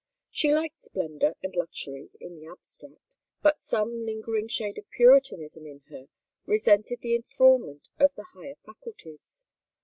She 0.31 0.51
liked 0.51 0.79
splendor 0.79 1.35
and 1.43 1.55
luxury 1.55 2.09
in 2.19 2.33
the 2.35 2.47
abstract, 2.47 3.17
but 3.43 3.59
some 3.59 4.03
lingering 4.03 4.47
shade 4.47 4.79
of 4.79 4.89
Puritanism 4.89 5.67
in 5.67 5.81
her 5.91 6.07
resented 6.47 7.01
the 7.01 7.13
enthralment 7.13 7.87
of 7.99 8.15
the 8.15 8.25
higher 8.33 8.55
faculties. 8.65 9.45